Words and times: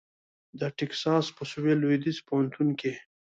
د 0.59 0.61
ټیکساس 0.77 1.25
په 1.35 1.43
سوېل 1.51 1.77
لوېدیځ 1.81 2.17
پوهنتون 2.27 2.69
کې 2.79 2.93